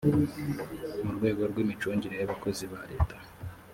[1.03, 3.15] mu rwego rw imicungire y abakozi ba leta